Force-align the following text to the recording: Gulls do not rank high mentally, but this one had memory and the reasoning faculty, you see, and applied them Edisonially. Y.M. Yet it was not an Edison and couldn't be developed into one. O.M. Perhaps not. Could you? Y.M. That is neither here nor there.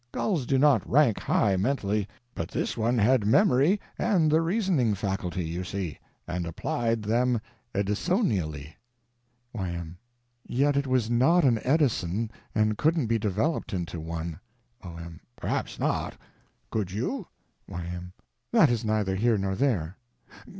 Gulls 0.11 0.47
do 0.47 0.57
not 0.57 0.89
rank 0.89 1.19
high 1.19 1.55
mentally, 1.57 2.07
but 2.33 2.49
this 2.49 2.75
one 2.75 2.97
had 2.97 3.23
memory 3.23 3.79
and 3.99 4.31
the 4.31 4.41
reasoning 4.41 4.95
faculty, 4.95 5.43
you 5.45 5.63
see, 5.63 5.99
and 6.27 6.47
applied 6.47 7.03
them 7.03 7.39
Edisonially. 7.75 8.77
Y.M. 9.53 9.99
Yet 10.43 10.75
it 10.75 10.87
was 10.87 11.11
not 11.11 11.43
an 11.45 11.59
Edison 11.61 12.31
and 12.55 12.79
couldn't 12.79 13.05
be 13.05 13.19
developed 13.19 13.73
into 13.73 13.99
one. 13.99 14.39
O.M. 14.81 15.19
Perhaps 15.35 15.77
not. 15.79 16.17
Could 16.71 16.91
you? 16.91 17.27
Y.M. 17.67 18.11
That 18.51 18.71
is 18.71 18.83
neither 18.83 19.15
here 19.15 19.37
nor 19.37 19.53
there. 19.53 19.97